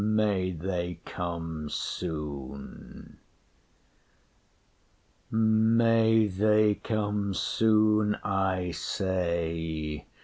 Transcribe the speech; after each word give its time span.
May 0.03 0.51
they 0.53 0.99
come 1.05 1.69
soon! 1.69 3.19
May 5.29 6.25
they 6.27 6.73
come 6.73 7.35
soon, 7.35 8.15
I 8.23 8.71
say. 8.71 10.07